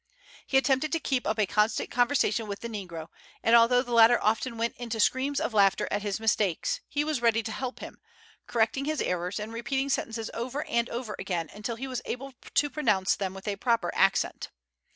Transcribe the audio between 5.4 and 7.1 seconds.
laughter at his mistakes he